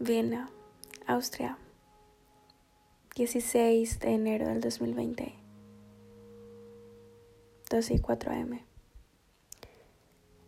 [0.00, 0.48] Viena,
[1.08, 1.58] Austria,
[3.16, 5.34] 16 de enero del 2020,
[7.68, 8.60] 12 y 4 am.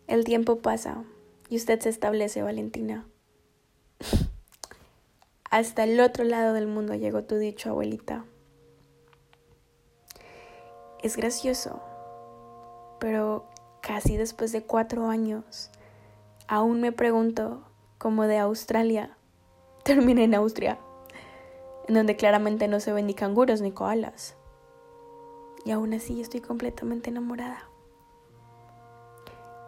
[0.07, 1.03] El tiempo pasa
[1.49, 3.05] y usted se establece, Valentina.
[5.51, 8.23] Hasta el otro lado del mundo llegó tu dicho, abuelita.
[11.03, 11.81] Es gracioso,
[13.01, 13.49] pero
[13.81, 15.71] casi después de cuatro años,
[16.47, 19.17] aún me pregunto cómo de Australia
[19.83, 20.79] terminé en Austria,
[21.87, 24.35] en donde claramente no se ven ni canguros ni koalas.
[25.65, 27.67] Y aún así estoy completamente enamorada.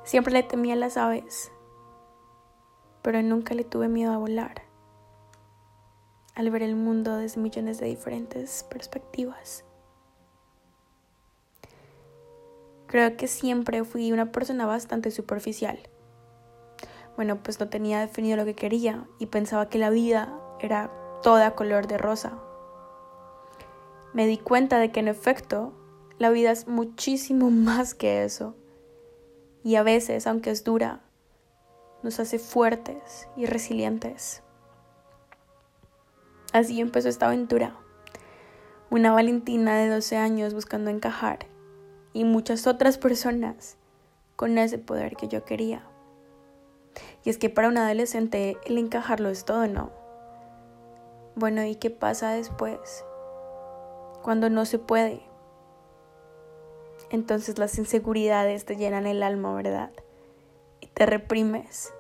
[0.04, 1.52] Siempre le temía a las aves,
[3.02, 4.64] pero nunca le tuve miedo a volar.
[6.36, 9.66] Al ver el mundo desde millones de diferentes perspectivas.
[12.88, 15.80] Creo que siempre fui una persona bastante superficial
[17.16, 20.92] bueno, pues no tenía definido lo que quería y pensaba que la vida era
[21.22, 22.40] toda color de rosa.
[24.14, 25.74] Me di cuenta de que en efecto
[26.18, 28.56] la vida es muchísimo más que eso.
[29.64, 31.02] Y a veces, aunque es dura,
[32.02, 34.44] nos hace fuertes y resilientes.
[36.52, 37.76] Así empezó esta aventura.
[38.90, 41.48] Una Valentina de 12 años buscando encajar
[42.12, 43.78] y muchas otras personas
[44.36, 45.88] con ese poder que yo quería.
[47.24, 49.92] Y es que para un adolescente el encajarlo es todo, ¿no?
[51.36, 53.06] Bueno, ¿y qué pasa después?
[54.22, 55.24] Cuando no se puede.
[57.10, 59.92] Entonces las inseguridades te llenan el alma, ¿verdad?
[60.82, 61.94] Y te reprimes.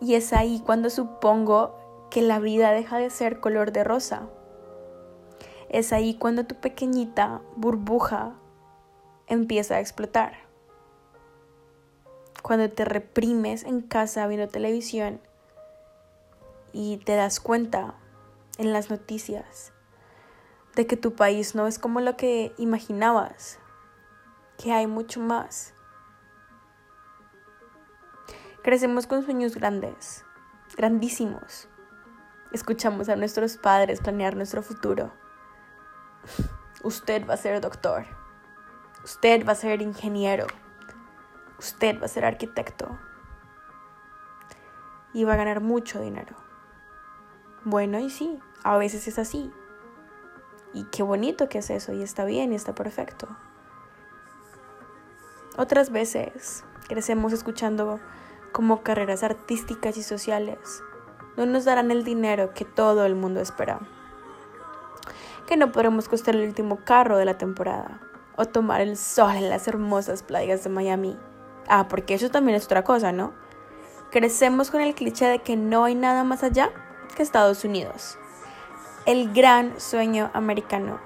[0.00, 4.28] Y es ahí cuando supongo que la vida deja de ser color de rosa.
[5.68, 8.34] Es ahí cuando tu pequeñita burbuja
[9.26, 10.43] empieza a explotar
[12.44, 15.18] cuando te reprimes en casa viendo televisión
[16.74, 17.94] y te das cuenta
[18.58, 19.72] en las noticias
[20.76, 23.58] de que tu país no es como lo que imaginabas,
[24.62, 25.72] que hay mucho más.
[28.62, 30.26] Crecemos con sueños grandes,
[30.76, 31.66] grandísimos.
[32.52, 35.14] Escuchamos a nuestros padres planear nuestro futuro.
[36.82, 38.04] Usted va a ser doctor.
[39.02, 40.46] Usted va a ser ingeniero
[41.58, 42.98] usted va a ser arquitecto
[45.12, 46.36] y va a ganar mucho dinero.
[47.64, 49.50] Bueno, y sí, a veces es así.
[50.72, 53.28] Y qué bonito que es eso, y está bien, y está perfecto.
[55.56, 58.00] Otras veces crecemos escuchando
[58.52, 60.82] como carreras artísticas y sociales
[61.36, 63.80] no nos darán el dinero que todo el mundo espera.
[65.46, 68.00] Que no podremos costar el último carro de la temporada
[68.36, 71.16] o tomar el sol en las hermosas playas de Miami
[71.68, 73.32] Ah, porque eso también es otra cosa, ¿no?
[74.10, 76.70] Crecemos con el cliché de que no hay nada más allá
[77.16, 78.18] que Estados Unidos.
[79.06, 81.00] El gran sueño americano.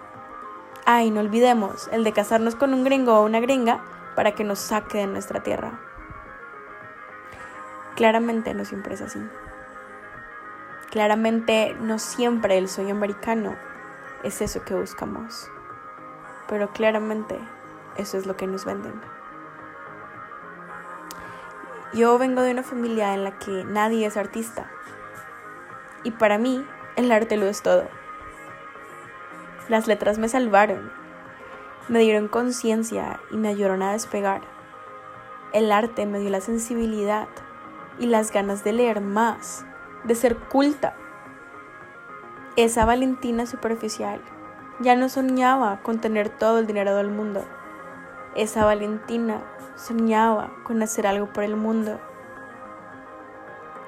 [0.85, 3.83] Ay, no olvidemos el de casarnos con un gringo o una gringa
[4.15, 5.81] para que nos saque de nuestra tierra.
[7.95, 9.21] Claramente no siempre es así.
[10.91, 13.57] Claramente no siempre el sueño americano
[14.23, 15.51] es eso que buscamos.
[16.49, 17.39] Pero claramente
[17.97, 19.18] eso es lo que nos venden.
[21.95, 24.71] Yo vengo de una familia en la que nadie es artista.
[26.05, 26.65] Y para mí,
[26.97, 27.89] el arte lo es todo.
[29.69, 30.93] Las letras me salvaron,
[31.89, 34.43] me dieron conciencia y me ayudaron a despegar.
[35.53, 37.29] El arte me dio la sensibilidad
[37.99, 39.65] y las ganas de leer más,
[40.05, 40.95] de ser culta.
[42.57, 44.21] Esa Valentina superficial
[44.81, 47.45] ya no soñaba con tener todo el dinero del mundo.
[48.39, 49.43] Esa Valentina
[49.75, 51.99] soñaba con hacer algo por el mundo.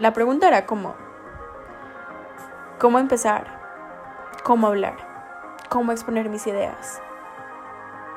[0.01, 0.97] La pregunta era cómo.
[2.81, 3.47] ¿Cómo empezar?
[4.43, 4.97] ¿Cómo hablar?
[5.69, 7.01] ¿Cómo exponer mis ideas?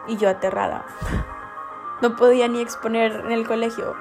[0.07, 0.85] Y yo aterrada.
[2.01, 3.95] No podía ni exponer en el colegio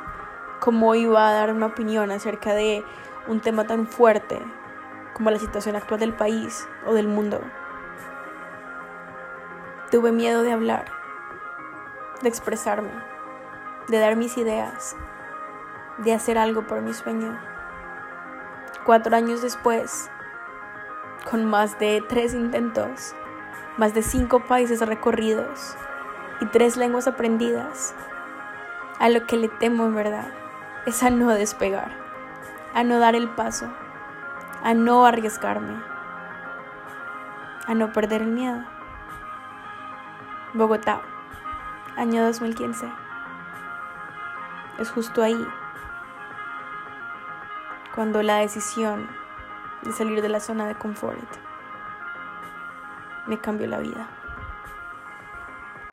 [0.58, 2.82] cómo iba a dar una opinión acerca de
[3.28, 4.42] un tema tan fuerte
[5.14, 7.40] como la situación actual del país o del mundo.
[9.92, 11.01] Tuve miedo de hablar,
[12.22, 12.90] de expresarme
[13.88, 14.96] de dar mis ideas,
[15.98, 17.38] de hacer algo por mi sueño.
[18.84, 20.10] Cuatro años después,
[21.30, 23.14] con más de tres intentos,
[23.76, 25.76] más de cinco países recorridos
[26.40, 27.94] y tres lenguas aprendidas,
[28.98, 30.32] a lo que le temo en verdad
[30.86, 31.90] es a no despegar,
[32.74, 33.66] a no dar el paso,
[34.62, 35.82] a no arriesgarme,
[37.66, 38.64] a no perder el miedo.
[40.54, 41.00] Bogotá,
[41.96, 42.90] año 2015
[44.78, 45.46] es justo ahí,
[47.94, 49.08] cuando la decisión
[49.82, 51.18] de salir de la zona de confort.
[53.26, 54.08] Me cambió la vida.